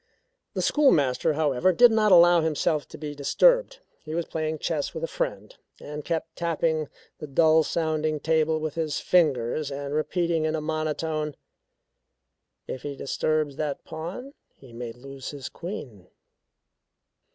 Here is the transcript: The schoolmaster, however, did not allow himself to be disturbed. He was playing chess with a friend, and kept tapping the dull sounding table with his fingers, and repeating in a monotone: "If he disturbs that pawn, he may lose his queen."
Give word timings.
The 0.55 0.63
schoolmaster, 0.63 1.33
however, 1.33 1.71
did 1.71 1.91
not 1.91 2.11
allow 2.11 2.41
himself 2.41 2.87
to 2.87 2.97
be 2.97 3.13
disturbed. 3.13 3.81
He 4.03 4.15
was 4.15 4.25
playing 4.25 4.57
chess 4.57 4.95
with 4.95 5.03
a 5.03 5.07
friend, 5.07 5.55
and 5.79 6.03
kept 6.03 6.35
tapping 6.35 6.89
the 7.19 7.27
dull 7.27 7.61
sounding 7.61 8.19
table 8.19 8.59
with 8.59 8.73
his 8.73 8.99
fingers, 8.99 9.69
and 9.69 9.93
repeating 9.93 10.45
in 10.45 10.55
a 10.55 10.59
monotone: 10.59 11.35
"If 12.67 12.81
he 12.81 12.95
disturbs 12.95 13.57
that 13.57 13.83
pawn, 13.83 14.33
he 14.55 14.73
may 14.73 14.91
lose 14.91 15.29
his 15.29 15.49
queen." 15.49 16.07